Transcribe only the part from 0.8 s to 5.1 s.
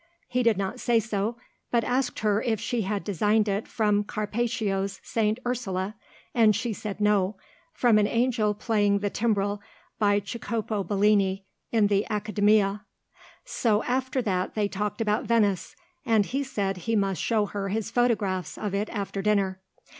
so, but asked her if she had designed it from Carpaccio's